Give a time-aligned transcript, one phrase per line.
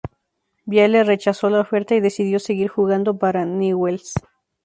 [0.65, 4.15] Viale rechazó la oferta y decidió seguir jugando para Newell's.